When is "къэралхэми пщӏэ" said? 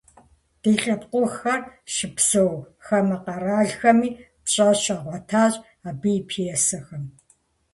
3.23-4.67